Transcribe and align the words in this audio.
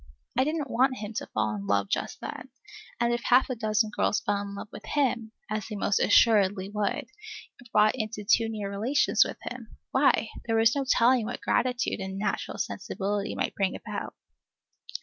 I 0.35 0.43
didn't 0.43 0.71
want 0.71 0.97
him 0.97 1.13
to 1.17 1.27
fall 1.27 1.53
in 1.55 1.67
love 1.67 1.87
just 1.87 2.21
then 2.21 2.49
and 2.99 3.13
if 3.13 3.21
half 3.25 3.51
a 3.51 3.55
dozen 3.55 3.91
girls 3.95 4.19
fell 4.19 4.41
in 4.41 4.55
love 4.55 4.69
with 4.71 4.83
him, 4.83 5.31
as 5.47 5.67
they 5.67 5.75
most 5.75 5.99
assuredly 5.99 6.69
would, 6.69 7.05
if 7.59 7.71
brought 7.71 7.93
into 7.93 8.23
too 8.23 8.49
near 8.49 8.67
relations 8.71 9.23
with 9.23 9.37
him, 9.43 9.77
why, 9.91 10.29
there 10.47 10.55
was 10.55 10.75
no 10.75 10.85
telling 10.89 11.27
what 11.27 11.39
gratitude 11.41 11.99
and 11.99 12.17
natural 12.17 12.57
sensibility 12.57 13.35
might 13.35 13.53
bring 13.53 13.75
about. 13.75 14.15